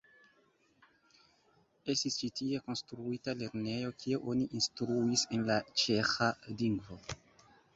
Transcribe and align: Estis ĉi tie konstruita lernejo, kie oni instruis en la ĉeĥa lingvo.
Estis 1.93 2.17
ĉi 2.21 2.29
tie 2.39 2.61
konstruita 2.69 3.35
lernejo, 3.43 3.93
kie 4.05 4.19
oni 4.33 4.49
instruis 4.61 5.27
en 5.39 5.45
la 5.51 5.59
ĉeĥa 5.83 6.33
lingvo. 6.63 6.99